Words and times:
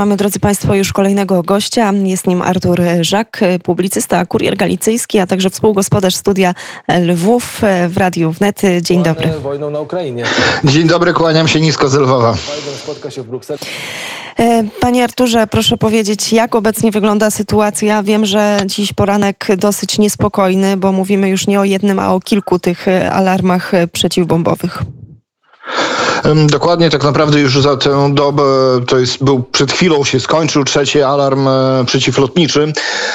Mamy, 0.00 0.16
drodzy 0.16 0.40
Państwo, 0.40 0.74
już 0.74 0.92
kolejnego 0.92 1.42
gościa. 1.42 1.92
Jest 2.04 2.26
nim 2.26 2.42
Artur 2.42 2.80
Żak, 3.00 3.40
publicysta, 3.62 4.26
kurier 4.26 4.56
galicyjski, 4.56 5.18
a 5.18 5.26
także 5.26 5.50
współgospodarz 5.50 6.14
studia 6.14 6.54
Lwów 7.06 7.60
w 7.88 7.96
Radiu 7.96 8.30
Wnet. 8.32 8.62
Dzień 8.80 9.02
dobry. 9.02 9.28
Wojną 9.42 9.70
na 9.70 9.80
Ukrainie. 9.80 10.24
Dzień 10.64 10.88
dobry, 10.88 11.12
kłaniam 11.12 11.48
się 11.48 11.60
nisko 11.60 11.88
z 11.88 11.94
Lwowa. 11.94 12.34
Spotka 12.82 13.10
się 13.10 13.22
w 13.22 13.26
Brukseli. 13.26 13.60
E, 14.38 14.64
Panie 14.80 15.04
Arturze, 15.04 15.46
proszę 15.46 15.76
powiedzieć, 15.76 16.32
jak 16.32 16.54
obecnie 16.54 16.90
wygląda 16.90 17.30
sytuacja? 17.30 18.02
Wiem, 18.02 18.26
że 18.26 18.60
dziś 18.66 18.92
poranek 18.92 19.46
dosyć 19.56 19.98
niespokojny, 19.98 20.76
bo 20.76 20.92
mówimy 20.92 21.28
już 21.28 21.46
nie 21.46 21.60
o 21.60 21.64
jednym, 21.64 21.98
a 21.98 22.14
o 22.14 22.20
kilku 22.20 22.58
tych 22.58 22.86
alarmach 23.12 23.72
przeciwbombowych. 23.92 24.82
Dokładnie 26.46 26.90
tak 26.90 27.04
naprawdę 27.04 27.40
już 27.40 27.62
za 27.62 27.76
tę 27.76 28.14
dobę, 28.14 28.42
to 28.86 28.98
jest 28.98 29.24
był 29.24 29.42
przed 29.42 29.72
chwilą 29.72 30.04
się 30.04 30.20
skończył 30.20 30.64
trzeci 30.64 31.02
alarm 31.02 31.48
e, 31.48 31.84
przeciwlotniczy. 31.86 32.72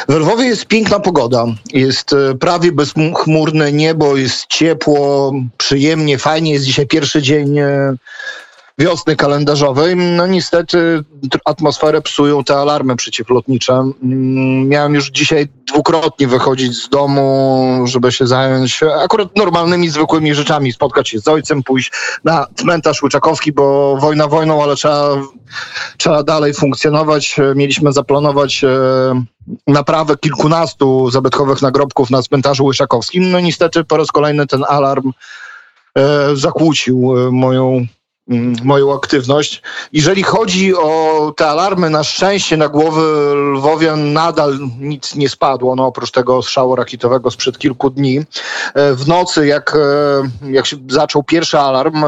W 0.10 0.14
Lwowie 0.14 0.46
jest 0.46 0.66
piękna 0.66 1.00
pogoda. 1.00 1.46
Jest 1.74 2.14
e, 2.14 2.36
prawie 2.36 2.72
bezchmurne 2.72 3.72
niebo, 3.72 4.18
jest 4.18 4.46
ciepło, 4.48 5.34
przyjemnie, 5.58 6.18
fajnie. 6.18 6.54
Jest 6.54 6.66
dzisiaj 6.66 6.88
pierwszy 6.88 7.22
dzień 7.22 7.60
e, 7.60 7.96
wiosny 8.78 9.16
kalendarzowej. 9.16 9.96
No 9.96 10.28
niestety 10.28 11.04
atmosferę 11.46 12.02
psują 12.02 12.44
te 12.44 12.58
alarmy 12.58 12.96
przeciwlotnicze. 12.96 13.74
Mm, 13.74 14.68
Miałem 14.68 14.96
już 14.96 15.10
dzisiaj 15.12 15.48
dwukrotnie 15.68 16.28
wychodzić 16.28 16.74
z 16.74 16.90
domu, 16.90 17.84
żeby 17.88 18.12
się 18.12 18.28
zająć 18.28 18.84
akurat 18.84 19.36
normalnymi, 19.36 19.90
zwykłymi 19.90 20.36
rzeczami. 20.36 20.74
Spotkać 20.74 21.10
się 21.10 21.20
z 21.20 21.28
ojcem, 21.28 21.64
pójść 21.64 21.92
na 22.24 22.48
cmentarz 22.56 23.04
Łyczakowski, 23.04 23.52
bo 23.52 23.98
wojna 23.98 24.28
wojną, 24.28 24.64
ale 24.64 24.76
trzeba, 24.76 25.16
trzeba 25.98 26.24
dalej 26.24 26.54
funkcjonować. 26.54 27.36
Mieliśmy 27.56 27.94
zaplanować 27.94 28.64
e, 28.64 28.68
naprawę 29.68 30.18
kilkunastu 30.18 31.12
zabytkowych 31.12 31.62
nagrobków 31.62 32.10
na 32.10 32.22
cmentarzu 32.22 32.66
Łyczakowskim. 32.66 33.32
No 33.32 33.40
niestety 33.40 33.84
po 33.84 33.98
raz 33.98 34.08
kolejny 34.08 34.48
ten 34.48 34.64
alarm 34.68 35.12
e, 35.98 36.36
zakłócił 36.36 37.28
e, 37.28 37.32
moją 37.32 37.86
moją 38.64 38.94
aktywność. 38.96 39.62
Jeżeli 39.94 40.24
chodzi 40.24 40.76
o 40.76 41.34
te 41.38 41.48
alarmy, 41.48 41.90
na 41.90 42.04
szczęście 42.04 42.58
na 42.58 42.68
głowy 42.68 43.02
Lwowian 43.36 44.14
nadal 44.14 44.60
nic 44.80 45.16
nie 45.16 45.30
spadło, 45.30 45.76
no 45.76 45.86
oprócz 45.86 46.12
tego 46.12 46.42
strzału 46.42 46.76
rakietowego 46.76 47.32
sprzed 47.32 47.58
kilku 47.58 47.90
dni. 47.90 48.20
E, 48.74 48.94
W 48.94 49.08
nocy, 49.08 49.48
jak, 49.48 49.76
e, 49.76 50.52
jak 50.52 50.66
się 50.66 50.78
zaczął 50.90 51.24
pierwszy 51.24 51.60
alarm, 51.60 52.04
e, 52.04 52.08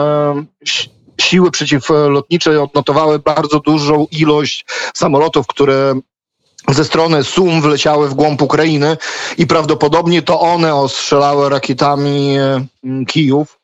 si- 0.65 0.89
siły 1.21 1.51
przeciwlotnicze 1.51 2.61
odnotowały 2.63 3.19
bardzo 3.19 3.59
dużą 3.59 4.07
ilość 4.11 4.65
samolotów, 4.93 5.47
które 5.47 5.93
ze 6.69 6.85
strony 6.85 7.23
Sum 7.23 7.61
wleciały 7.61 8.09
w 8.09 8.13
głąb 8.13 8.41
Ukrainy 8.41 8.97
i 9.37 9.47
prawdopodobnie 9.47 10.21
to 10.21 10.39
one 10.39 10.75
ostrzelały 10.75 11.49
rakietami 11.49 12.37
Kijów 13.07 13.56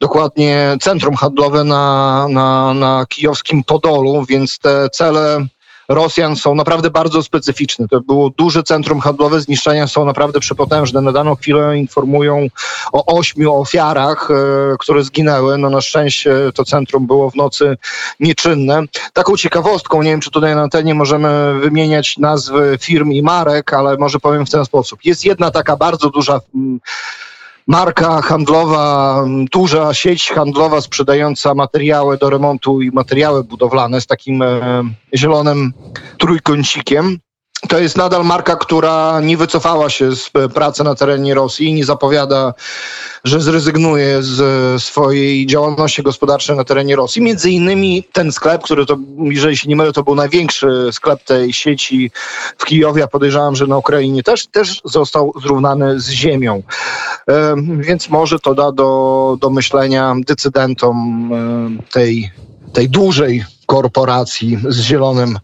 dokładnie 0.00 0.76
centrum 0.80 1.14
handlowe 1.14 1.64
na, 1.64 2.26
na, 2.28 2.74
na 2.74 3.06
kijowskim 3.08 3.64
Podolu, 3.64 4.24
więc 4.28 4.58
te 4.58 4.90
cele 4.90 5.46
Rosjan 5.88 6.36
są 6.36 6.54
naprawdę 6.54 6.90
bardzo 6.90 7.22
specyficzne. 7.22 7.88
To 7.88 8.00
było 8.00 8.30
duże 8.30 8.62
centrum 8.62 9.00
handlowe, 9.00 9.40
zniszczenia 9.40 9.86
są 9.86 10.04
naprawdę 10.04 10.40
przepotężne. 10.40 11.00
Na 11.00 11.12
daną 11.12 11.36
chwilę 11.36 11.78
informują 11.78 12.46
o 12.92 13.18
ośmiu 13.18 13.54
ofiarach, 13.54 14.30
e, 14.30 14.34
które 14.78 15.04
zginęły. 15.04 15.58
No 15.58 15.70
na 15.70 15.80
szczęście 15.80 16.32
to 16.54 16.64
centrum 16.64 17.06
było 17.06 17.30
w 17.30 17.36
nocy 17.36 17.76
nieczynne. 18.20 18.82
Taką 19.12 19.36
ciekawostką, 19.36 20.02
nie 20.02 20.10
wiem 20.10 20.20
czy 20.20 20.30
tutaj 20.30 20.54
na 20.54 20.62
antenie 20.62 20.94
możemy 20.94 21.60
wymieniać 21.60 22.18
nazwy 22.18 22.78
firm 22.80 23.12
i 23.12 23.22
marek, 23.22 23.74
ale 23.74 23.96
może 23.96 24.18
powiem 24.18 24.46
w 24.46 24.50
ten 24.50 24.64
sposób. 24.64 25.04
Jest 25.04 25.24
jedna 25.24 25.50
taka 25.50 25.76
bardzo 25.76 26.10
duża 26.10 26.40
mm, 26.54 26.80
marka 27.68 28.22
handlowa, 28.22 29.24
duża 29.52 29.94
sieć 29.94 30.30
handlowa 30.30 30.80
sprzedająca 30.80 31.54
materiały 31.54 32.18
do 32.18 32.30
remontu 32.30 32.82
i 32.82 32.90
materiały 32.90 33.44
budowlane 33.44 34.00
z 34.00 34.06
takim 34.06 34.42
e, 34.42 34.82
zielonym 35.14 35.72
trójkącikiem. 36.18 37.18
To 37.68 37.78
jest 37.78 37.96
nadal 37.96 38.24
marka, 38.24 38.56
która 38.56 39.20
nie 39.20 39.36
wycofała 39.36 39.90
się 39.90 40.16
z 40.16 40.30
e, 40.34 40.48
pracy 40.48 40.84
na 40.84 40.94
terenie 40.94 41.34
Rosji 41.34 41.72
nie 41.72 41.84
zapowiada, 41.84 42.54
że 43.24 43.40
zrezygnuje 43.40 44.22
z 44.22 44.40
e, 44.40 44.80
swojej 44.80 45.46
działalności 45.46 46.02
gospodarczej 46.02 46.56
na 46.56 46.64
terenie 46.64 46.96
Rosji. 46.96 47.22
Między 47.22 47.50
innymi 47.50 48.04
ten 48.12 48.32
sklep, 48.32 48.62
który 48.62 48.86
to, 48.86 48.96
jeżeli 49.18 49.56
się 49.56 49.68
nie 49.68 49.76
mylę, 49.76 49.92
to 49.92 50.02
był 50.02 50.14
największy 50.14 50.88
sklep 50.92 51.24
tej 51.24 51.52
sieci 51.52 52.10
w 52.58 52.64
Kijowie, 52.64 53.04
a 53.04 53.06
podejrzewam, 53.06 53.56
że 53.56 53.66
na 53.66 53.76
Ukrainie 53.76 54.22
też, 54.22 54.46
też 54.46 54.80
został 54.84 55.32
zrównany 55.42 56.00
z 56.00 56.10
ziemią. 56.10 56.62
Więc 57.78 58.08
może 58.08 58.38
to 58.38 58.54
da 58.54 58.72
do, 58.72 59.36
do 59.40 59.50
myślenia 59.50 60.14
decydentom 60.26 61.30
tej, 61.92 62.30
tej 62.72 62.88
dużej 62.88 63.44
korporacji 63.66 64.58
z 64.68 64.80
zielonym 64.80 65.38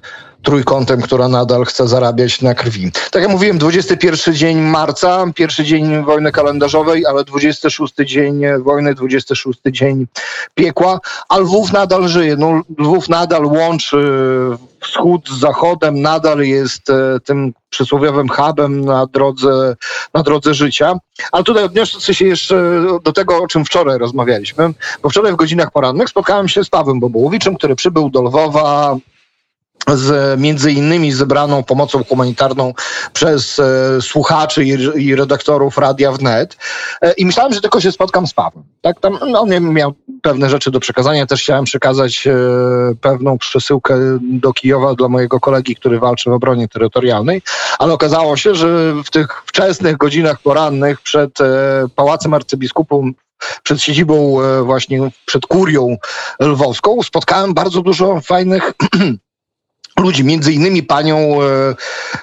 trójkątem, 0.44 1.00
która 1.00 1.28
nadal 1.28 1.65
chce 1.65 1.88
zarabiać 1.88 2.43
na 2.43 2.55
krwi. 2.55 2.93
Tak 3.10 3.22
jak 3.22 3.31
mówiłem, 3.31 3.59
21 3.59 4.34
dzień 4.34 4.60
marca, 4.60 5.25
pierwszy 5.34 5.65
dzień 5.65 6.05
wojny 6.05 6.32
kalendarzowej, 6.32 7.06
ale 7.06 7.25
26 7.25 7.94
dzień 7.94 8.43
wojny, 8.59 8.94
26 8.94 9.60
dzień 9.66 10.06
piekła, 10.54 11.00
a 11.28 11.38
Lwów 11.38 11.72
nadal 11.72 12.09
żyje. 12.09 12.37
No, 12.37 12.62
Lwów 12.78 13.09
nadal 13.09 13.47
łączy 13.47 13.97
wschód 14.81 15.28
z 15.28 15.41
zachodem, 15.41 16.03
nadal 16.03 16.41
jest 16.41 16.91
e, 16.91 17.21
tym 17.25 17.53
przysłowiowym 17.71 18.28
hubem 18.28 18.84
na 18.84 19.06
drodze, 19.06 19.77
na 20.15 20.22
drodze 20.22 20.54
życia. 20.54 20.99
Ale 21.33 21.44
tutaj 21.44 21.65
odniosę 21.65 22.15
się 22.15 22.27
jeszcze 22.27 22.84
do 23.04 23.12
tego, 23.12 23.43
o 23.43 23.47
czym 23.47 23.65
wczoraj 23.65 23.99
rozmawialiśmy, 23.99 24.75
bo 25.03 25.10
wczoraj 25.10 25.33
w 25.33 25.37
godzinach 25.37 25.71
porannych 25.71 26.09
spotkałem 26.09 26.49
się 26.49 26.65
z 26.65 26.71
Pawłem 26.71 27.00
Bobułowiczem, 27.00 27.56
który 27.56 27.77
przybył 27.77 28.10
do 28.10 28.22
Lwowa 28.22 28.97
z 29.95 30.41
między 30.41 30.72
innymi 30.72 31.12
zebraną 31.12 31.62
pomocą 31.62 32.05
humanitarną 32.05 32.75
przez 33.12 33.59
e, 33.59 34.03
słuchaczy 34.03 34.65
i, 34.65 34.69
i 35.06 35.15
redaktorów 35.15 35.78
Radia 35.78 36.12
Wnet. 36.12 36.56
E, 37.03 37.12
I 37.12 37.27
myślałem, 37.27 37.55
że 37.55 37.61
tylko 37.61 37.81
się 37.81 37.93
spotkam 37.93 38.27
z 38.27 38.33
Pawłem. 38.33 38.65
Tak, 38.81 39.00
tam, 39.00 39.19
no, 39.31 39.41
on 39.41 39.72
miał 39.72 39.95
pewne 40.22 40.50
rzeczy 40.50 40.71
do 40.71 40.81
przekazania. 40.81 41.27
Też 41.27 41.43
chciałem 41.43 41.65
przekazać 41.65 42.27
e, 42.27 42.33
pewną 43.00 43.39
przesyłkę 43.39 44.19
do 44.22 44.53
Kijowa 44.53 44.95
dla 44.95 45.09
mojego 45.09 45.41
kolegi, 45.41 45.77
który 45.77 45.99
walczy 45.99 46.31
w 46.31 46.33
obronie 46.33 46.69
terytorialnej. 46.69 47.43
Ale 47.78 47.93
okazało 47.93 48.37
się, 48.37 48.55
że 48.55 48.95
w 49.05 49.11
tych 49.11 49.43
wczesnych 49.47 49.97
godzinach 49.97 50.41
porannych 50.41 51.01
przed 51.01 51.41
e, 51.41 51.45
Pałacem 51.95 52.34
Arcybiskupów 52.34 53.05
przed 53.62 53.83
siedzibą 53.83 54.41
e, 54.41 54.62
właśnie, 54.62 55.11
przed 55.27 55.47
kurią 55.47 55.97
lwowską 56.41 57.03
spotkałem 57.03 57.55
bardzo 57.55 57.83
dużo 57.83 58.21
fajnych 58.21 58.72
ludzi, 60.00 60.25
między 60.25 60.53
innymi 60.53 60.82
panią 60.82 61.43
e, 61.43 61.47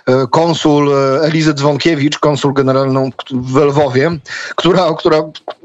e, 0.05 0.27
konsul 0.27 0.93
e, 0.93 1.21
Elizę 1.21 1.53
Dzwonkiewicz, 1.53 2.19
konsul 2.19 2.53
generalną 2.53 3.09
w 3.31 3.55
Lwowie, 3.55 4.11
która, 4.55 4.93
która 4.97 5.23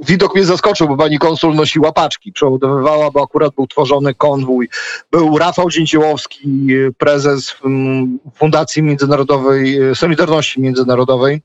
widok 0.09 0.35
mnie 0.35 0.45
zaskoczył, 0.45 0.89
bo 0.89 0.97
pani 0.97 1.19
konsul 1.19 1.55
nosiła 1.55 1.93
paczki, 1.93 2.33
przeładowywała, 2.33 3.11
bo 3.11 3.23
akurat 3.23 3.55
był 3.55 3.67
tworzony 3.67 4.15
konwój. 4.15 4.69
Był 5.11 5.39
Rafał 5.39 5.71
Dzięciołowski, 5.71 6.67
prezes 6.99 7.55
mm, 7.65 8.19
Fundacji 8.35 8.83
Międzynarodowej, 8.83 9.79
Solidarności 9.95 10.61
Międzynarodowej 10.61 11.43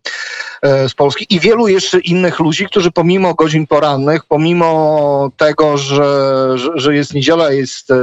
z 0.63 0.93
Polski 0.93 1.35
i 1.35 1.39
wielu 1.39 1.67
jeszcze 1.67 1.99
innych 1.99 2.39
ludzi, 2.39 2.65
którzy 2.65 2.91
pomimo 2.91 3.33
godzin 3.33 3.67
porannych, 3.67 4.25
pomimo 4.25 5.31
tego, 5.37 5.77
że, 5.77 6.51
że, 6.55 6.71
że 6.75 6.95
jest 6.95 7.13
niedziela, 7.13 7.51
jest 7.51 7.93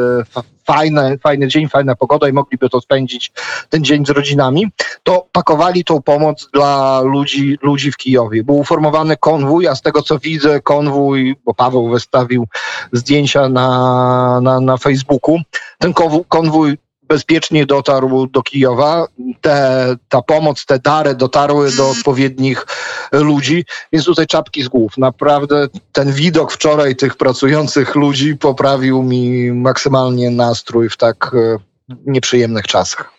fa- 0.69 0.79
fajne, 0.79 1.19
fajny 1.19 1.49
dzień, 1.49 1.69
fajna 1.69 1.95
pogoda 1.95 2.29
i 2.29 2.33
mogliby 2.33 2.69
to 2.69 2.81
spędzić 2.81 3.33
ten 3.69 3.85
dzień 3.85 4.07
z 4.07 4.11
rodzinami, 4.11 4.67
to 5.03 5.27
pakowali 5.33 5.85
tą 5.85 6.03
pomoc 6.03 6.49
dla 6.53 7.01
ludzi, 7.01 7.59
ludzi 7.63 7.93
w 7.93 7.97
Kijowie. 7.97 8.45
Był 8.45 8.59
uformowany 8.59 9.17
konwój, 9.17 9.69
a 9.69 9.75
z 9.75 9.83
tego 9.83 10.03
co 10.03 10.19
widzę, 10.19 10.61
konwój, 10.61 11.37
bo 11.45 11.55
Paweł 11.55 11.89
wystawił 11.89 12.47
zdjęcia 12.93 13.49
na, 13.49 14.41
na, 14.43 14.61
na 14.61 14.77
Facebooku, 14.77 15.39
ten 15.79 15.93
konwój 16.29 16.79
bezpiecznie 17.09 17.67
dotarł 17.67 18.27
do 18.27 18.43
Kijowa. 18.43 19.07
Te, 19.41 19.87
ta 20.09 20.23
pomoc, 20.23 20.67
te 20.67 20.79
dary 20.79 21.15
dotarły 21.15 21.73
do 21.73 21.91
odpowiednich 21.91 22.67
ludzi, 23.13 23.65
więc 23.93 24.05
tutaj 24.05 24.27
czapki 24.27 24.63
z 24.63 24.69
głów. 24.69 24.99
Naprawdę 24.99 25.69
ten 25.93 26.13
widok 26.13 26.53
wczoraj 26.53 26.97
tych 26.97 27.17
pracujących 27.17 27.95
ludzi 27.95 28.37
poprawił 28.37 29.03
mi 29.03 29.53
maksymalnie 29.53 30.31
nastrój 30.31 30.89
w 30.89 30.97
tak 30.97 31.31
e, 31.35 31.59
nieprzyjemnych 32.07 32.67
czasach. 32.67 33.18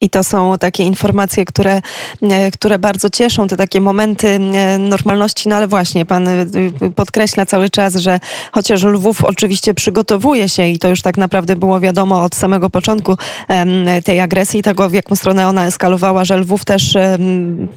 I 0.00 0.10
to 0.10 0.24
są 0.24 0.58
takie 0.58 0.84
informacje, 0.84 1.44
które, 1.44 1.82
e, 2.22 2.50
które 2.50 2.78
bardzo 2.78 3.10
cieszą, 3.10 3.48
te 3.48 3.56
takie 3.56 3.80
momenty 3.80 4.28
e, 4.28 4.78
normalności, 4.78 5.48
no 5.48 5.56
ale 5.56 5.68
właśnie 5.68 6.06
pan 6.06 6.28
e, 6.28 6.46
podkreśla 6.96 7.46
cały 7.46 7.70
czas, 7.70 7.96
że 7.96 8.20
chociaż 8.52 8.82
Lwów 8.82 9.24
oczywiście 9.24 9.74
przygotowuje 9.74 10.48
się 10.48 10.68
i 10.68 10.78
to 10.78 10.88
już 10.88 11.02
tak 11.02 11.16
naprawdę 11.16 11.56
było 11.56 11.80
wiadomo 11.80 12.22
od 12.22 12.34
samego 12.34 12.70
początku 12.70 13.16
tej 14.04 14.20
agresji, 14.20 14.62
tego 14.62 14.88
w 14.88 14.92
jaką 14.92 15.16
stronę 15.16 15.48
ona 15.48 15.66
eskalowała, 15.66 16.24
że 16.24 16.36
Lwów 16.36 16.64
też 16.64 16.96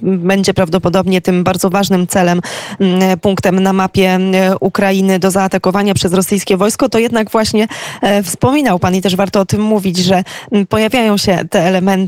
będzie 0.01 0.53
prawdopodobnie 0.53 1.21
tym 1.21 1.43
bardzo 1.43 1.69
ważnym 1.69 2.07
celem, 2.07 2.41
punktem 3.21 3.59
na 3.59 3.73
mapie 3.73 4.19
Ukrainy 4.59 5.19
do 5.19 5.31
zaatakowania 5.31 5.93
przez 5.93 6.13
rosyjskie 6.13 6.57
wojsko, 6.57 6.89
to 6.89 6.99
jednak 6.99 7.31
właśnie 7.31 7.67
wspominał 8.23 8.79
pan 8.79 8.95
i 8.95 9.01
też 9.01 9.15
warto 9.15 9.39
o 9.39 9.45
tym 9.45 9.61
mówić, 9.61 9.97
że 9.97 10.23
pojawiają 10.69 11.17
się 11.17 11.39
te 11.49 11.59
elementy 11.59 12.02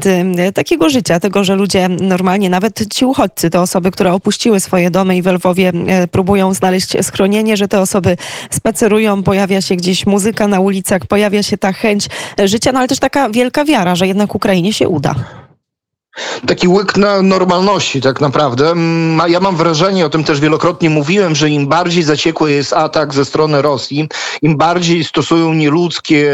Y, 0.48 0.54
takiego 0.54 0.90
życia, 0.90 1.20
tego, 1.20 1.44
że 1.44 1.56
ludzie 1.56 1.90
normalnie, 1.90 2.50
nawet 2.50 2.94
ci 2.94 3.06
uchodźcy, 3.06 3.50
te 3.50 3.62
osoby, 3.62 3.92
które 3.92 4.14
opuściły 4.14 4.60
swoje 4.60 4.92
domy 4.92 5.18
i 5.18 5.22
w 5.22 5.28
Lwowie 5.28 5.72
y, 6.04 6.08
próbują 6.08 6.54
znaleźć 6.54 7.06
schronienie, 7.06 7.58
że 7.58 7.68
te 7.68 7.80
osoby 7.80 8.18
spacerują, 8.50 9.24
pojawia 9.24 9.62
się 9.62 9.76
gdzieś 9.76 10.06
muzyka 10.06 10.48
na 10.48 10.60
ulicach, 10.60 11.06
pojawia 11.06 11.44
się 11.44 11.58
ta 11.58 11.74
chęć 11.74 12.08
życia, 12.46 12.72
no 12.72 12.80
ale 12.80 12.88
też 12.88 13.00
taka 13.00 13.30
wielka 13.30 13.66
wiara, 13.66 13.96
że 13.96 14.08
jednak 14.08 14.36
Ukrainie 14.36 14.74
się 14.74 14.90
uda 14.90 15.16
taki 16.48 16.68
łyk 16.68 16.98
na 16.98 17.22
normalności 17.22 18.02
tak 18.02 18.22
naprawdę. 18.22 18.72
Mm, 18.72 19.32
ja 19.32 19.40
mam 19.40 19.56
wrażenie, 19.56 20.06
o 20.06 20.10
tym 20.10 20.24
też 20.24 20.40
wielokrotnie 20.40 20.90
mówiłem, 20.90 21.36
że 21.36 21.50
im 21.50 21.68
bardziej 21.68 22.04
zaciekły 22.04 22.52
jest 22.52 22.74
atak 22.74 23.14
ze 23.14 23.26
strony 23.26 23.62
Rosji, 23.62 24.10
im 24.42 24.58
bardziej 24.58 25.04
stosują 25.04 25.54
nieludzkie 25.54 26.32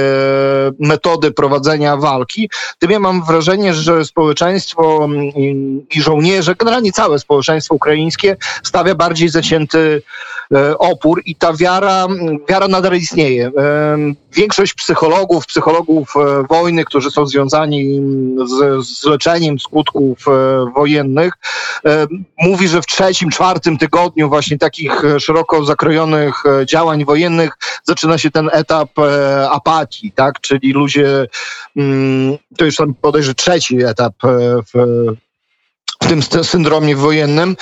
metody 0.80 1.32
prowadzenia 1.32 1.98
walki, 1.98 2.50
tym 2.80 2.92
ja 2.92 3.00
mam 3.00 3.26
wrażenie, 3.26 3.74
że 3.74 4.06
społeczeństwo 4.06 5.04
mm, 5.04 5.32
i 5.90 6.02
żołnierze, 6.02 6.56
generalnie 6.56 6.92
całe 6.92 7.20
społeczeństwo 7.20 7.76
ukraińskie 7.76 8.38
stawia 8.64 8.96
bardziej 8.96 9.30
zacięty 9.30 10.02
opór 10.78 11.22
i 11.26 11.36
ta 11.36 11.54
wiara, 11.54 12.08
wiara 12.50 12.68
nadal 12.68 12.96
istnieje. 12.96 13.52
Większość 14.34 14.74
psychologów, 14.74 15.46
psychologów 15.46 16.14
e, 16.16 16.44
wojny, 16.50 16.86
którzy 16.86 17.12
są 17.12 17.26
związani 17.26 18.02
z, 18.46 18.88
z 18.88 19.06
leczeniem, 19.06 19.60
skutków 19.60 20.28
e, 20.28 20.32
wojennych. 20.76 21.34
E, 21.86 22.08
mówi, 22.42 22.68
że 22.68 22.82
w 22.82 22.86
trzecim, 22.86 23.30
czwartym 23.30 23.78
tygodniu 23.78 24.30
właśnie 24.30 24.58
takich 24.58 25.06
e, 25.06 25.20
szeroko 25.20 25.66
zakrojonych 25.66 26.44
działań 26.66 27.06
wojennych 27.06 27.58
zaczyna 27.84 28.18
się 28.18 28.32
ten 28.32 28.50
etap 28.54 28.90
apatii, 29.52 30.12
tak? 30.12 30.42
Czyli 30.42 30.74
ludzie, 30.74 31.28
mm, 31.76 32.38
to 32.58 32.66
już 32.66 32.76
tam 32.76 32.94
podejrzewam 32.94 33.36
trzeci 33.36 33.84
etap 33.84 34.14
w 34.74 35.06
tym 36.12 36.44
syndromie 36.44 36.96
wojennym. 36.96 37.58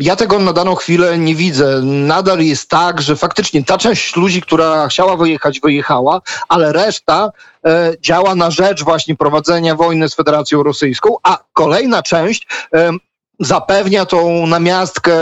Ja 0.00 0.16
tego 0.16 0.38
na 0.38 0.52
daną 0.52 0.74
chwilę 0.74 1.18
nie 1.18 1.34
widzę. 1.34 1.80
Nadal 1.82 2.40
jest 2.40 2.68
tak, 2.68 3.02
że 3.02 3.16
faktycznie 3.16 3.64
ta 3.64 3.78
część 3.78 4.16
ludzi, 4.16 4.42
która 4.42 4.88
chciała 4.88 5.16
wyjechać, 5.16 5.60
wyjechała, 5.60 6.20
ale 6.48 6.72
reszta 6.72 7.30
E, 7.66 7.92
działa 8.00 8.34
na 8.34 8.50
rzecz 8.50 8.84
właśnie 8.84 9.16
prowadzenia 9.16 9.74
wojny 9.74 10.08
z 10.08 10.14
Federacją 10.14 10.62
Rosyjską, 10.62 11.16
a 11.22 11.38
kolejna 11.52 12.02
część 12.02 12.46
zapewnia 13.40 14.06
tą 14.06 14.46
namiastkę 14.46 15.14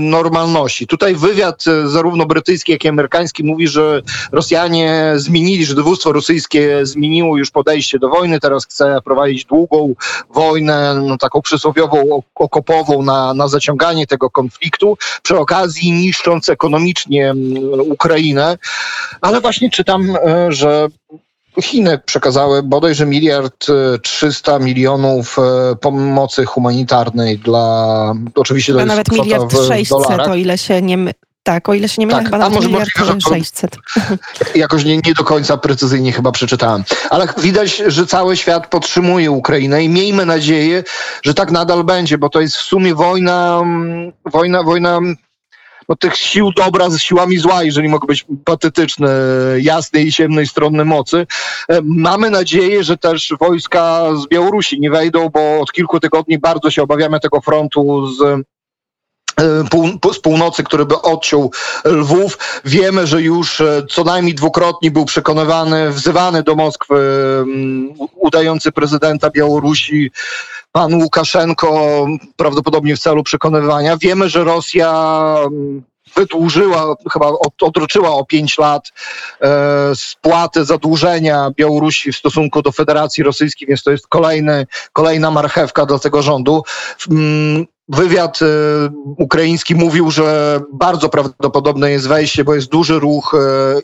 normalności. 0.00 0.86
Tutaj 0.86 1.14
wywiad 1.14 1.64
e, 1.66 1.88
zarówno 1.88 2.26
brytyjski, 2.26 2.72
jak 2.72 2.84
i 2.84 2.88
amerykański 2.88 3.44
mówi, 3.44 3.68
że 3.68 4.02
Rosjanie 4.32 5.12
zmienili, 5.16 5.64
że 5.64 5.74
dowództwo 5.74 6.12
rosyjskie 6.12 6.86
zmieniło 6.86 7.38
już 7.38 7.50
podejście 7.50 7.98
do 7.98 8.08
wojny, 8.08 8.40
teraz 8.40 8.64
chce 8.64 8.98
prowadzić 9.04 9.44
długą 9.44 9.94
wojnę, 10.30 11.02
no, 11.06 11.16
taką 11.16 11.42
przysłowiową, 11.42 12.22
okopową 12.34 13.02
na, 13.02 13.34
na 13.34 13.48
zaciąganie 13.48 14.06
tego 14.06 14.30
konfliktu, 14.30 14.98
przy 15.22 15.38
okazji 15.38 15.92
niszcząc 15.92 16.48
ekonomicznie 16.48 17.34
Ukrainę. 17.88 18.58
Ale 19.20 19.40
właśnie 19.40 19.70
czytam, 19.70 20.16
e, 20.16 20.52
że 20.52 20.88
Chiny 21.62 21.98
przekazały 21.98 22.62
bodajże 22.62 23.06
miliard 23.06 23.66
e, 23.68 23.98
trzysta 23.98 24.58
milionów 24.58 25.36
e, 25.38 25.76
pomocy 25.76 26.44
humanitarnej 26.44 27.38
dla, 27.38 28.14
oczywiście 28.34 28.72
to 28.72 28.78
jest 28.78 28.88
nawet 28.88 29.12
miliard 29.12 29.52
sześćset, 29.68 30.28
o 30.28 30.34
ile 30.34 30.58
się 30.58 30.82
nie 30.82 30.98
tak, 31.46 31.68
o 31.68 31.74
ile 31.74 31.88
się 31.88 32.02
nie 32.02 32.06
mylę, 32.06 32.18
tak, 32.18 32.26
chyba 32.26 32.38
nawet 32.38 32.64
miliard 32.64 32.90
sześćset. 33.28 33.76
Jakoś 34.54 34.84
nie, 34.84 34.96
nie 34.96 35.14
do 35.14 35.24
końca 35.24 35.56
precyzyjnie 35.56 36.12
chyba 36.12 36.32
przeczytałem. 36.32 36.84
Ale 37.10 37.28
widać, 37.38 37.82
że 37.86 38.06
cały 38.06 38.36
świat 38.36 38.66
podtrzymuje 38.66 39.30
Ukrainę 39.30 39.84
i 39.84 39.88
miejmy 39.88 40.26
nadzieję, 40.26 40.84
że 41.22 41.34
tak 41.34 41.50
nadal 41.50 41.84
będzie, 41.84 42.18
bo 42.18 42.28
to 42.28 42.40
jest 42.40 42.56
w 42.56 42.62
sumie 42.62 42.94
wojna, 42.94 43.58
mm, 43.62 44.12
wojna, 44.24 44.62
wojna 44.62 45.00
no, 45.88 45.96
tych 45.96 46.16
sił 46.16 46.52
dobra 46.52 46.90
z 46.90 46.98
siłami 46.98 47.38
zła, 47.38 47.62
jeżeli 47.62 47.88
mogę 47.88 48.06
być 48.06 48.26
patetyczny, 48.44 49.08
jasnej 49.60 50.06
i 50.06 50.12
ciemnej 50.12 50.46
strony 50.46 50.84
mocy. 50.84 51.26
E, 51.68 51.80
mamy 51.84 52.30
nadzieję, 52.30 52.84
że 52.84 52.96
też 52.96 53.34
wojska 53.40 54.02
z 54.16 54.28
Białorusi 54.28 54.80
nie 54.80 54.90
wejdą, 54.90 55.28
bo 55.28 55.60
od 55.60 55.72
kilku 55.72 56.00
tygodni 56.00 56.38
bardzo 56.38 56.70
się 56.70 56.82
obawiamy 56.82 57.20
tego 57.20 57.40
frontu 57.40 58.06
z 58.06 58.22
e, 58.22 58.42
z 60.12 60.18
północy, 60.18 60.64
który 60.64 60.86
by 60.86 61.02
odciął 61.02 61.50
Lwów. 61.84 62.38
Wiemy, 62.64 63.06
że 63.06 63.22
już 63.22 63.60
e, 63.60 63.82
co 63.90 64.04
najmniej 64.04 64.34
dwukrotnie 64.34 64.90
był 64.90 65.04
przekonywany, 65.04 65.90
wzywany 65.90 66.42
do 66.42 66.54
Moskwy 66.54 66.96
udający 68.14 68.72
prezydenta 68.72 69.30
Białorusi 69.30 70.10
pan 70.76 70.94
Łukaszenko 70.94 72.06
prawdopodobnie 72.36 72.96
w 72.96 73.00
celu 73.00 73.22
przekonywania. 73.22 73.96
Wiemy, 73.96 74.28
że 74.28 74.44
Rosja 74.44 74.92
mm, 75.46 75.82
wydłużyła, 76.16 76.96
chyba 77.12 77.32
odroczyła 77.62 78.10
o 78.10 78.24
pięć 78.24 78.58
lat 78.58 78.92
e, 79.40 79.50
spłatę 79.94 80.64
zadłużenia 80.64 81.50
Białorusi 81.56 82.12
w 82.12 82.16
stosunku 82.16 82.62
do 82.62 82.72
Federacji 82.72 83.24
Rosyjskiej, 83.24 83.68
więc 83.68 83.82
to 83.82 83.90
jest 83.90 84.08
kolejny, 84.08 84.66
kolejna 84.92 85.30
marchewka 85.30 85.86
dla 85.86 85.98
tego 85.98 86.22
rządu. 86.22 86.62
Mm, 87.10 87.66
Wywiad 87.88 88.42
y, 88.42 88.46
ukraiński 89.16 89.74
mówił, 89.74 90.10
że 90.10 90.60
bardzo 90.72 91.08
prawdopodobne 91.08 91.90
jest 91.90 92.08
wejście, 92.08 92.44
bo 92.44 92.54
jest 92.54 92.68
duży 92.68 92.98
ruch 92.98 93.34
y, 93.34 93.38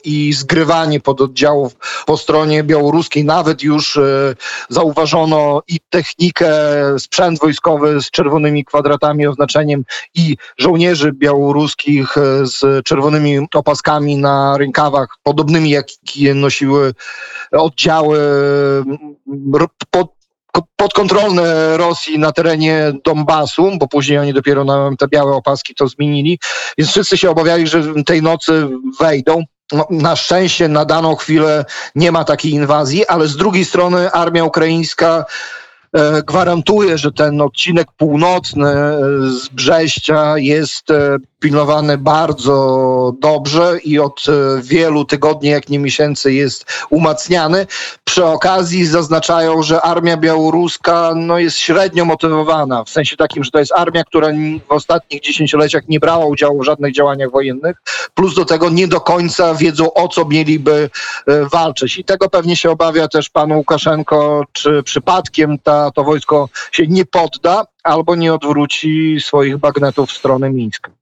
i 0.04 0.32
zgrywanie 0.32 1.00
pododdziałów 1.00 1.76
po 2.06 2.16
stronie 2.16 2.64
białoruskiej. 2.64 3.24
Nawet 3.24 3.62
już 3.62 3.96
y, 3.96 4.36
zauważono 4.68 5.62
i 5.68 5.80
technikę, 5.90 6.52
sprzęt 6.98 7.40
wojskowy 7.40 8.00
z 8.00 8.10
czerwonymi 8.10 8.64
kwadratami 8.64 9.26
oznaczeniem 9.26 9.84
i 10.14 10.36
żołnierzy 10.58 11.12
białoruskich 11.12 12.14
z 12.42 12.84
czerwonymi 12.84 13.46
opaskami 13.54 14.16
na 14.16 14.58
rękawach, 14.58 15.16
podobnymi 15.22 15.70
jak 15.70 15.86
nosiły 16.34 16.94
oddziały 17.52 18.18
pod 19.90 20.21
podkontrolne 20.76 21.76
Rosji 21.76 22.18
na 22.18 22.32
terenie 22.32 22.92
Donbasu, 23.04 23.70
bo 23.78 23.88
później 23.88 24.18
oni 24.18 24.32
dopiero 24.32 24.64
na 24.64 24.90
te 24.98 25.08
białe 25.08 25.32
opaski 25.32 25.74
to 25.74 25.88
zmienili, 25.88 26.38
więc 26.78 26.90
wszyscy 26.90 27.18
się 27.18 27.30
obawiali, 27.30 27.66
że 27.66 27.82
tej 28.06 28.22
nocy 28.22 28.68
wejdą. 29.00 29.44
No, 29.72 29.86
na 29.90 30.16
szczęście 30.16 30.68
na 30.68 30.84
daną 30.84 31.16
chwilę 31.16 31.64
nie 31.94 32.12
ma 32.12 32.24
takiej 32.24 32.52
inwazji, 32.52 33.06
ale 33.06 33.28
z 33.28 33.36
drugiej 33.36 33.64
strony 33.64 34.10
armia 34.10 34.44
ukraińska 34.44 35.24
e, 35.92 36.22
gwarantuje, 36.22 36.98
że 36.98 37.12
ten 37.12 37.40
odcinek 37.40 37.88
północny 37.96 38.68
e, 38.68 39.00
z 39.30 39.48
Brześcia 39.48 40.38
jest 40.38 40.90
e, 40.90 41.16
pilnowany 41.42 41.98
bardzo 41.98 43.12
dobrze 43.18 43.78
i 43.84 43.98
od 43.98 44.24
e, 44.28 44.62
wielu 44.62 45.04
tygodni, 45.04 45.48
jak 45.48 45.68
nie 45.68 45.78
miesięcy 45.78 46.32
jest 46.32 46.66
umacniany. 46.90 47.66
Przy 48.04 48.24
okazji 48.24 48.86
zaznaczają, 48.86 49.62
że 49.62 49.82
armia 49.82 50.16
białoruska 50.16 51.12
no, 51.16 51.38
jest 51.38 51.56
średnio 51.56 52.04
motywowana, 52.04 52.84
w 52.84 52.90
sensie 52.90 53.16
takim, 53.16 53.44
że 53.44 53.50
to 53.50 53.58
jest 53.58 53.72
armia, 53.72 54.04
która 54.04 54.28
w 54.68 54.72
ostatnich 54.72 55.20
dziesięcioleciach 55.20 55.88
nie 55.88 56.00
brała 56.00 56.26
udziału 56.26 56.62
w 56.62 56.64
żadnych 56.64 56.94
działaniach 56.94 57.30
wojennych, 57.30 57.76
plus 58.14 58.34
do 58.34 58.44
tego 58.44 58.70
nie 58.70 58.88
do 58.88 59.00
końca 59.00 59.54
wiedzą, 59.54 59.92
o 59.92 60.08
co 60.08 60.24
mieliby 60.24 60.90
e, 61.26 61.48
walczyć. 61.48 61.98
I 61.98 62.04
tego 62.04 62.28
pewnie 62.28 62.56
się 62.56 62.70
obawia 62.70 63.08
też 63.08 63.30
pan 63.30 63.52
Łukaszenko, 63.52 64.44
czy 64.52 64.82
przypadkiem 64.82 65.58
ta, 65.58 65.90
to 65.90 66.04
wojsko 66.04 66.48
się 66.72 66.86
nie 66.86 67.04
podda 67.04 67.64
albo 67.82 68.16
nie 68.16 68.34
odwróci 68.34 69.16
swoich 69.20 69.58
bagnetów 69.58 70.10
w 70.10 70.16
stronę 70.16 70.50
Mińska. 70.50 71.01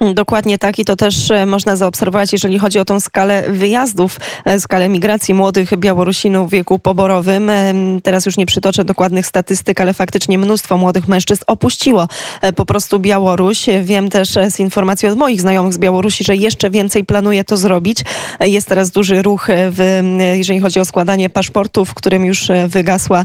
Dokładnie 0.00 0.58
tak 0.58 0.78
i 0.78 0.84
to 0.84 0.96
też 0.96 1.30
e, 1.30 1.46
można 1.46 1.76
zaobserwować, 1.76 2.32
jeżeli 2.32 2.58
chodzi 2.58 2.78
o 2.78 2.84
tą 2.84 3.00
skalę 3.00 3.44
wyjazdów, 3.48 4.20
e, 4.44 4.60
skalę 4.60 4.88
migracji 4.88 5.34
młodych 5.34 5.76
Białorusinów 5.76 6.48
w 6.48 6.50
wieku 6.50 6.78
poborowym. 6.78 7.50
E, 7.50 7.74
teraz 8.02 8.26
już 8.26 8.36
nie 8.36 8.46
przytoczę 8.46 8.84
dokładnych 8.84 9.26
statystyk, 9.26 9.80
ale 9.80 9.94
faktycznie 9.94 10.38
mnóstwo 10.38 10.76
młodych 10.76 11.08
mężczyzn 11.08 11.42
opuściło 11.46 12.08
po 12.56 12.66
prostu 12.66 13.00
Białoruś. 13.00 13.66
Wiem 13.82 14.10
też 14.10 14.28
z 14.50 14.60
informacji 14.60 15.08
od 15.08 15.18
moich 15.18 15.40
znajomych 15.40 15.74
z 15.74 15.78
Białorusi, 15.78 16.24
że 16.24 16.36
jeszcze 16.36 16.70
więcej 16.70 17.04
planuje 17.04 17.44
to 17.44 17.56
zrobić. 17.56 17.98
Jest 18.40 18.68
teraz 18.68 18.90
duży 18.90 19.22
ruch, 19.22 19.46
w, 19.70 20.02
jeżeli 20.34 20.60
chodzi 20.60 20.80
o 20.80 20.84
składanie 20.84 21.30
paszportów, 21.30 21.94
którym 21.94 22.24
już 22.24 22.48
wygasła, 22.68 23.24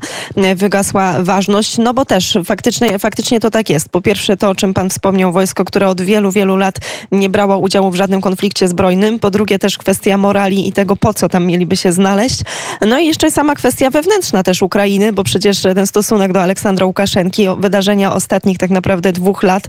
wygasła 0.55 1.13
ważność, 1.19 1.77
no 1.77 1.93
bo 1.93 2.05
też 2.05 2.37
faktycznie, 2.45 2.99
faktycznie 2.99 3.39
to 3.39 3.51
tak 3.51 3.69
jest. 3.69 3.89
Po 3.89 4.01
pierwsze 4.01 4.37
to, 4.37 4.49
o 4.49 4.55
czym 4.55 4.73
pan 4.73 4.89
wspomniał, 4.89 5.31
wojsko, 5.31 5.65
które 5.65 5.87
od 5.87 6.01
wielu, 6.01 6.31
wielu 6.31 6.57
lat 6.57 6.62
lat 6.63 6.79
nie 7.12 7.29
brała 7.29 7.58
udziału 7.58 7.91
w 7.91 7.96
żadnym 7.96 8.22
konflikcie 8.22 8.67
zbrojnym. 8.67 9.20
Po 9.20 9.32
drugie 9.32 9.60
też 9.60 9.77
kwestia 9.77 10.17
morali 10.17 10.67
i 10.67 10.74
tego, 10.74 10.96
po 10.96 11.13
co 11.13 11.29
tam 11.29 11.46
mieliby 11.46 11.77
się 11.77 11.91
znaleźć. 11.91 12.41
No 12.88 13.00
i 13.00 13.08
jeszcze 13.08 13.32
sama 13.32 13.55
kwestia 13.55 13.89
wewnętrzna 13.89 14.43
też 14.43 14.62
Ukrainy, 14.62 15.13
bo 15.13 15.24
przecież 15.24 15.62
ten 15.62 15.88
stosunek 15.88 16.34
do 16.34 16.41
Aleksandra 16.41 16.86
Łukaszenki, 16.86 17.48
wydarzenia 17.58 18.13
ostatnich 18.13 18.58
tak 18.58 18.70
naprawdę 18.70 19.12
dwóch 19.12 19.43
lat 19.43 19.63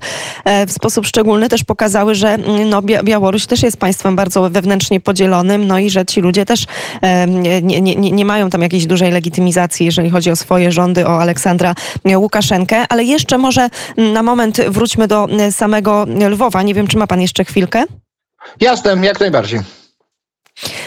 e, 0.45 0.67
w 0.67 0.73
sposób 0.73 1.07
szczególny 1.07 1.49
też 1.49 1.65
pokazały, 1.65 2.15
że 2.15 2.29
mm, 2.29 2.69
no, 2.69 2.83
Białoruś 2.83 3.47
też 3.47 3.63
jest 3.63 3.77
państwem 3.77 4.17
bardzo 4.17 4.51
wewnętrznie 4.51 5.01
podzielonym, 5.01 5.67
no 5.67 5.79
i 5.79 5.91
że 5.91 6.05
ci 6.07 6.21
ludzie 6.21 6.47
też 6.47 6.67
nie, 7.29 7.63
nie, 7.63 7.81
nie, 7.81 8.11
nie 8.11 8.25
mają 8.25 8.51
tam 8.51 8.63
jakiejś 8.63 8.87
dużej 8.87 9.13
legitymizacji, 9.13 9.87
jeżeli 9.87 10.11
chodzi 10.11 10.31
o 10.31 10.37
swoje 10.37 10.73
rządy, 10.73 11.07
o 11.07 11.21
Aleksandra 11.21 11.75
Łukaszenkę, 12.17 12.85
ale 12.89 13.05
jeszcze 13.05 13.39
może 13.39 13.71
na 13.97 14.23
moment 14.23 14.61
wróćmy 14.69 15.09
do 15.09 15.29
samego 15.51 16.07
Lwowa. 16.31 16.63
Nie 16.63 16.75
wiem, 16.75 16.84
wiem, 16.85 16.91
czy 16.91 16.99
ma 16.99 17.07
pan 17.07 17.21
jeszcze 17.21 17.45
chwilkę? 17.45 17.85
Jasne, 18.61 19.07
jak 19.07 19.21
najbardziej. 19.21 19.61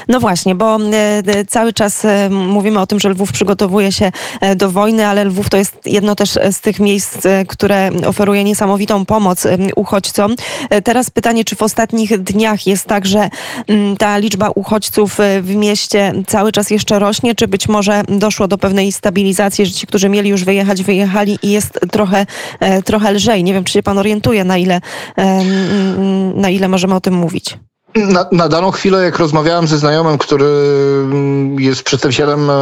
No 0.07 0.19
właśnie, 0.19 0.55
bo 0.55 0.75
e, 0.75 1.23
e, 1.27 1.45
cały 1.45 1.73
czas 1.73 2.05
e, 2.05 2.29
mówimy 2.29 2.79
o 2.79 2.87
tym, 2.87 2.99
że 2.99 3.09
Lwów 3.09 3.31
przygotowuje 3.31 3.91
się 3.91 4.11
do 4.55 4.71
wojny, 4.71 5.07
ale 5.07 5.25
Lwów 5.25 5.49
to 5.49 5.57
jest 5.57 5.77
jedno 5.85 6.15
też 6.15 6.29
z 6.51 6.61
tych 6.61 6.79
miejsc, 6.79 7.17
które 7.47 7.91
oferuje 8.05 8.43
niesamowitą 8.43 9.05
pomoc 9.05 9.47
uchodźcom. 9.75 10.35
Teraz 10.83 11.09
pytanie, 11.09 11.45
czy 11.45 11.55
w 11.55 11.61
ostatnich 11.61 12.17
dniach 12.23 12.67
jest 12.67 12.85
tak, 12.85 13.05
że 13.05 13.29
ta 13.97 14.17
liczba 14.17 14.49
uchodźców 14.49 15.17
w 15.41 15.55
mieście 15.55 16.13
cały 16.27 16.51
czas 16.51 16.69
jeszcze 16.69 16.99
rośnie, 16.99 17.35
czy 17.35 17.47
być 17.47 17.67
może 17.67 18.03
doszło 18.07 18.47
do 18.47 18.57
pewnej 18.57 18.91
stabilizacji, 18.91 19.65
że 19.65 19.71
ci, 19.71 19.87
którzy 19.87 20.09
mieli 20.09 20.29
już 20.29 20.43
wyjechać, 20.43 20.83
wyjechali 20.83 21.39
i 21.43 21.51
jest 21.51 21.79
trochę, 21.91 22.25
trochę 22.85 23.11
lżej. 23.11 23.43
Nie 23.43 23.53
wiem, 23.53 23.63
czy 23.63 23.73
się 23.73 23.83
pan 23.83 23.97
orientuje, 23.97 24.43
na 24.43 24.57
ile, 24.57 24.81
na 26.35 26.49
ile 26.49 26.67
możemy 26.67 26.95
o 26.95 27.01
tym 27.01 27.13
mówić. 27.13 27.57
Na, 27.97 28.25
na, 28.31 28.49
daną 28.49 28.71
chwilę, 28.71 29.03
jak 29.03 29.19
rozmawiałem 29.19 29.67
ze 29.67 29.77
znajomym, 29.77 30.17
który 30.17 30.45
mm, 30.45 31.59
jest 31.59 31.83
przedstawicielem 31.83 32.49
e, 32.49 32.53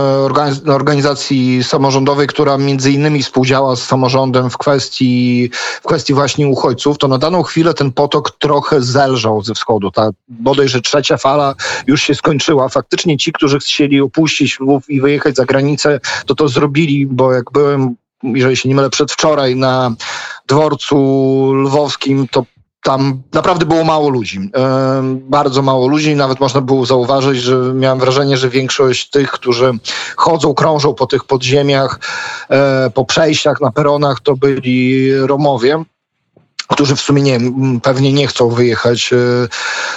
organizacji 0.74 1.64
samorządowej, 1.64 2.28
która 2.28 2.58
między 2.58 2.92
innymi 2.92 3.24
współdziała 3.24 3.76
z 3.76 3.84
samorządem 3.84 4.50
w 4.50 4.58
kwestii, 4.58 5.50
w 5.82 5.88
kwestii 5.88 6.14
właśnie 6.14 6.48
uchodźców, 6.48 6.98
to 6.98 7.08
na 7.08 7.18
daną 7.18 7.44
chwilę 7.44 7.74
ten 7.74 7.92
potok 7.92 8.32
trochę 8.32 8.82
zelżał 8.82 9.44
ze 9.44 9.54
wschodu. 9.54 9.92
Ta 9.92 10.10
bodajże 10.28 10.82
trzecia 10.82 11.18
fala 11.18 11.56
już 11.88 12.02
się 12.02 12.16
skończyła. 12.16 12.70
Faktycznie 12.70 13.18
ci, 13.18 13.34
którzy 13.34 13.60
chcieli 13.60 14.02
opuścić 14.02 14.60
Lwów 14.60 14.90
i 14.90 15.02
wyjechać 15.02 15.36
za 15.36 15.46
granicę, 15.46 16.00
to 16.26 16.36
to 16.36 16.48
zrobili, 16.48 17.08
bo 17.08 17.34
jak 17.34 17.52
byłem 17.52 17.96
jeżeli 18.24 18.58
się 18.58 18.70
nie 18.70 18.76
mylę, 18.76 18.90
przedwczoraj 18.90 19.56
na 19.56 19.96
dworcu 20.48 21.54
lwowskim, 21.54 22.28
to 22.28 22.46
tam 22.86 23.22
naprawdę 23.34 23.66
było 23.66 23.84
mało 23.84 24.10
ludzi. 24.10 24.40
Bardzo 25.14 25.62
mało 25.62 25.88
ludzi. 25.88 26.16
Nawet 26.16 26.40
można 26.40 26.62
było 26.62 26.86
zauważyć, 26.86 27.42
że 27.42 27.56
miałem 27.56 28.00
wrażenie, 28.00 28.38
że 28.38 28.50
większość 28.50 29.10
tych, 29.10 29.32
którzy 29.32 29.72
chodzą, 30.16 30.54
krążą 30.54 30.94
po 30.94 31.08
tych 31.08 31.24
podziemiach, 31.24 32.00
e, 32.50 32.90
po 32.94 33.06
przejściach 33.06 33.62
na 33.62 33.72
peronach, 33.72 34.20
to 34.20 34.36
byli 34.36 35.14
Romowie 35.18 35.84
którzy 36.68 36.96
w 36.96 37.02
sumie 37.02 37.22
nie, 37.22 37.40
pewnie 37.84 38.14
nie 38.14 38.28
chcą 38.28 38.50
wyjechać 38.50 39.14
e, 39.14 39.18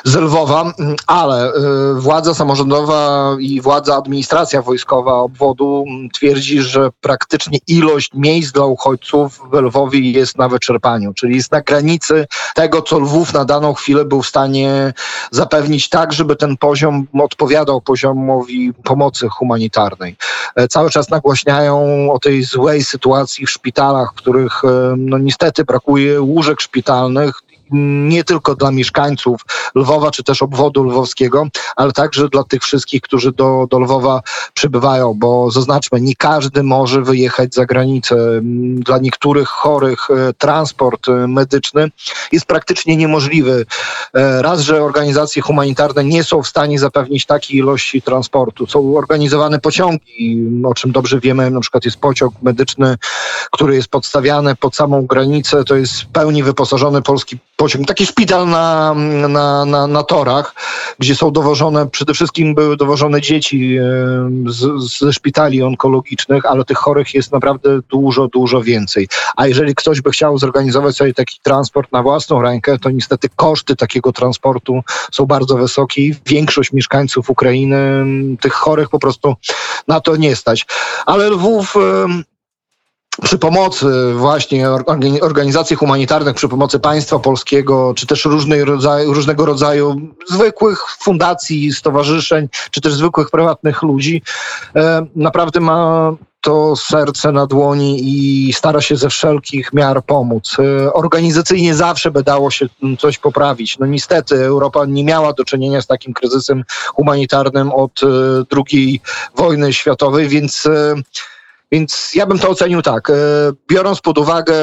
z 0.04 0.16
Lwowa, 0.16 0.72
ale 1.06 1.52
e, 1.52 1.52
władza 1.94 2.34
samorządowa 2.34 3.36
i 3.40 3.60
władza 3.60 3.96
administracja 3.96 4.62
wojskowa 4.62 5.14
obwodu 5.14 5.84
twierdzi, 6.14 6.62
że 6.62 6.90
praktycznie 7.00 7.58
ilość 7.66 8.10
miejsc 8.14 8.52
dla 8.52 8.64
uchodźców 8.64 9.40
w 9.52 9.54
Lwowie 9.54 10.00
jest 10.10 10.38
na 10.38 10.48
wyczerpaniu, 10.48 11.14
czyli 11.14 11.36
jest 11.36 11.52
na 11.52 11.60
granicy 11.60 12.26
tego, 12.54 12.82
co 12.82 12.98
Lwów 12.98 13.32
na 13.32 13.44
daną 13.44 13.74
chwilę 13.74 14.04
był 14.04 14.22
w 14.22 14.26
stanie 14.26 14.92
zapewnić 15.30 15.88
tak, 15.88 16.12
żeby 16.12 16.36
ten 16.36 16.56
poziom 16.56 17.06
odpowiadał 17.20 17.80
poziomowi 17.80 18.72
pomocy 18.84 19.28
humanitarnej. 19.28 20.16
E, 20.56 20.68
cały 20.68 20.90
czas 20.90 21.10
nagłaśniają 21.10 22.08
o 22.12 22.18
tej 22.18 22.44
złej 22.44 22.84
sytuacji 22.84 23.46
w 23.46 23.50
szpitalach, 23.50 24.12
w 24.12 24.16
których 24.16 24.62
no 24.96 25.18
niestety 25.18 25.64
brakuje 25.64 26.22
łóżek 26.22 26.57
szpitalnych 26.62 27.42
nie 27.72 28.24
tylko 28.24 28.54
dla 28.54 28.70
mieszkańców 28.70 29.40
Lwowa 29.74 30.10
czy 30.10 30.24
też 30.24 30.42
obwodu 30.42 30.84
lwowskiego, 30.84 31.46
ale 31.76 31.92
także 31.92 32.28
dla 32.28 32.44
tych 32.44 32.62
wszystkich, 32.62 33.02
którzy 33.02 33.32
do, 33.32 33.66
do 33.70 33.78
Lwowa 33.78 34.22
przybywają, 34.54 35.14
bo 35.14 35.50
zaznaczmy, 35.50 36.00
nie 36.00 36.16
każdy 36.16 36.62
może 36.62 37.02
wyjechać 37.02 37.54
za 37.54 37.66
granicę. 37.66 38.16
Dla 38.74 38.98
niektórych 38.98 39.48
chorych 39.48 40.10
e, 40.10 40.32
transport 40.32 41.08
e, 41.08 41.12
medyczny 41.28 41.90
jest 42.32 42.46
praktycznie 42.46 42.96
niemożliwy. 42.96 43.66
E, 44.14 44.42
raz, 44.42 44.60
że 44.60 44.84
organizacje 44.84 45.42
humanitarne 45.42 46.04
nie 46.04 46.24
są 46.24 46.42
w 46.42 46.48
stanie 46.48 46.78
zapewnić 46.78 47.26
takiej 47.26 47.56
ilości 47.56 48.02
transportu. 48.02 48.66
Są 48.66 48.96
organizowane 48.96 49.58
pociągi, 49.58 50.42
o 50.64 50.74
czym 50.74 50.92
dobrze 50.92 51.20
wiemy, 51.20 51.50
na 51.50 51.60
przykład 51.60 51.84
jest 51.84 51.96
pociąg 51.96 52.34
medyczny, 52.42 52.96
który 53.52 53.74
jest 53.74 53.88
podstawiany 53.88 54.56
pod 54.56 54.76
samą 54.76 55.06
granicę, 55.06 55.64
to 55.64 55.76
jest 55.76 56.00
w 56.00 56.06
pełni 56.06 56.42
wyposażony 56.42 57.02
polski 57.02 57.38
pociąg, 57.58 57.86
taki 57.86 58.06
szpital 58.06 58.48
na, 58.48 58.94
na, 59.28 59.64
na, 59.64 59.86
na 59.86 60.02
torach, 60.02 60.54
gdzie 60.98 61.14
są 61.14 61.30
dowożone, 61.30 61.86
przede 61.90 62.14
wszystkim 62.14 62.54
były 62.54 62.76
dowożone 62.76 63.20
dzieci 63.20 63.76
e, 63.76 63.82
z, 64.46 64.82
ze 65.00 65.12
szpitali 65.12 65.62
onkologicznych, 65.62 66.46
ale 66.46 66.64
tych 66.64 66.78
chorych 66.78 67.14
jest 67.14 67.32
naprawdę 67.32 67.80
dużo, 67.90 68.28
dużo 68.28 68.62
więcej. 68.62 69.08
A 69.36 69.46
jeżeli 69.46 69.74
ktoś 69.74 70.00
by 70.00 70.10
chciał 70.10 70.38
zorganizować 70.38 70.96
sobie 70.96 71.14
taki 71.14 71.40
transport 71.42 71.92
na 71.92 72.02
własną 72.02 72.42
rękę, 72.42 72.78
to 72.78 72.90
niestety 72.90 73.28
koszty 73.36 73.76
takiego 73.76 74.12
transportu 74.12 74.80
są 75.12 75.26
bardzo 75.26 75.56
wysokie 75.56 76.02
i 76.02 76.14
większość 76.26 76.72
mieszkańców 76.72 77.30
Ukrainy 77.30 77.78
tych 78.40 78.52
chorych 78.52 78.88
po 78.88 78.98
prostu 78.98 79.34
na 79.88 80.00
to 80.00 80.16
nie 80.16 80.36
stać. 80.36 80.66
Ale 81.06 81.30
Lwów 81.30 81.74
przy 83.22 83.38
pomocy 83.38 83.86
właśnie 84.14 84.70
organizacji 85.20 85.76
humanitarnych, 85.76 86.34
przy 86.34 86.48
pomocy 86.48 86.78
państwa 86.78 87.18
polskiego, 87.18 87.94
czy 87.96 88.06
też 88.06 88.28
rodzaju, 88.64 89.14
różnego 89.14 89.46
rodzaju 89.46 89.96
zwykłych 90.30 90.84
fundacji, 91.00 91.72
stowarzyszeń, 91.72 92.48
czy 92.70 92.80
też 92.80 92.94
zwykłych 92.94 93.30
prywatnych 93.30 93.82
ludzi, 93.82 94.22
e, 94.76 95.06
naprawdę 95.16 95.60
ma 95.60 96.12
to 96.40 96.76
serce 96.76 97.32
na 97.32 97.46
dłoni 97.46 98.00
i 98.02 98.52
stara 98.52 98.80
się 98.80 98.96
ze 98.96 99.08
wszelkich 99.08 99.72
miar 99.72 100.04
pomóc. 100.04 100.56
E, 100.58 100.92
organizacyjnie 100.92 101.74
zawsze 101.74 102.10
by 102.10 102.22
dało 102.22 102.50
się 102.50 102.66
coś 102.98 103.18
poprawić. 103.18 103.78
No 103.78 103.86
niestety 103.86 104.44
Europa 104.44 104.86
nie 104.86 105.04
miała 105.04 105.32
do 105.32 105.44
czynienia 105.44 105.82
z 105.82 105.86
takim 105.86 106.14
kryzysem 106.14 106.64
humanitarnym 106.94 107.72
od 107.72 108.00
e, 108.02 108.06
II 108.72 109.00
wojny 109.36 109.72
światowej, 109.72 110.28
więc 110.28 110.68
więc 111.72 112.10
ja 112.14 112.26
bym 112.26 112.38
to 112.38 112.48
ocenił 112.48 112.82
tak, 112.82 113.10
e, 113.10 113.14
biorąc 113.68 114.00
pod 114.00 114.18
uwagę 114.18 114.54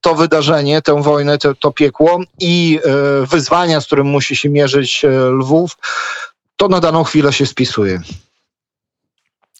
to 0.00 0.14
wydarzenie, 0.14 0.82
tę 0.82 1.02
wojnę, 1.02 1.38
to, 1.38 1.54
to 1.54 1.72
piekło 1.72 2.20
i 2.40 2.80
e, 2.84 3.26
wyzwania, 3.26 3.80
z 3.80 3.86
którym 3.86 4.06
musi 4.06 4.36
się 4.36 4.48
mierzyć 4.48 5.04
e, 5.04 5.08
Lwów, 5.10 5.76
to 6.56 6.68
na 6.68 6.80
daną 6.80 7.04
chwilę 7.04 7.32
się 7.32 7.46
spisuje. 7.46 8.00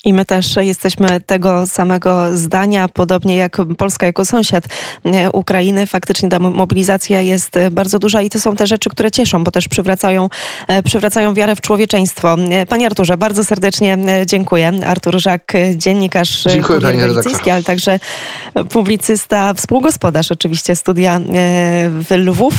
I 0.05 0.12
my 0.12 0.25
też 0.25 0.57
jesteśmy 0.57 1.21
tego 1.21 1.67
samego 1.67 2.37
zdania, 2.37 2.88
podobnie 2.88 3.37
jak 3.37 3.57
Polska 3.78 4.07
jako 4.07 4.25
sąsiad 4.25 4.64
e, 5.05 5.31
Ukrainy. 5.31 5.87
Faktycznie 5.87 6.28
ta 6.28 6.38
mobilizacja 6.38 7.21
jest 7.21 7.57
e, 7.57 7.71
bardzo 7.71 7.99
duża 7.99 8.23
i 8.23 8.31
to 8.31 8.40
są 8.40 8.57
te 8.57 8.67
rzeczy, 8.67 8.90
które 8.90 9.11
cieszą, 9.11 9.45
bo 9.45 9.50
też 9.50 9.69
przywracają, 9.69 10.28
e, 10.69 10.83
przywracają 10.83 11.35
wiarę 11.35 11.57
w 11.57 11.61
człowieczeństwo. 11.61 12.37
Panie 12.69 12.87
Arturze, 12.87 13.17
bardzo 13.17 13.45
serdecznie 13.45 13.99
dziękuję. 14.26 14.73
Artur 14.87 15.21
Żak, 15.21 15.52
dziennikarz 15.76 16.43
dziękuję, 16.43 16.81
ale 17.52 17.62
także 17.62 18.00
publicysta, 18.71 19.55
współgospodarz 19.55 20.33
oczywiście 20.33 20.76
studia 20.76 21.21
w 21.90 22.07
Lwów. 22.11 22.55